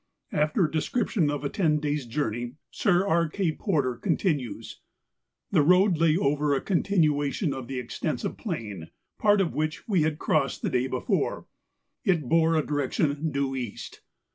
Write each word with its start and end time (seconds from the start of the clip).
After 0.31 0.65
a 0.65 0.71
description 0.71 1.29
of 1.29 1.43
a 1.43 1.49
ten 1.49 1.79
days' 1.79 2.07
journey. 2.07 2.55
Sir 2.71 3.23
E. 3.23 3.29
K. 3.31 3.51
Porter 3.51 3.95
continues 3.97 4.81
:—The 5.51 5.61
road 5.61 5.99
lay 5.99 6.17
over 6.17 6.55
a 6.55 6.59
con¬ 6.63 6.81
tinuation 6.83 7.53
of 7.53 7.67
the 7.67 7.77
extensive 7.77 8.35
plain, 8.35 8.89
part 9.19 9.39
of 9.41 9.53
which 9.53 9.87
we 9.87 10.01
had 10.01 10.17
crossed 10.17 10.63
the 10.63 10.71
day 10.71 10.87
before; 10.87 11.45
it 12.03 12.23
bore 12.27 12.55
a 12.55 12.65
direction 12.65 13.29
due 13.31 13.55
east. 13.55 14.01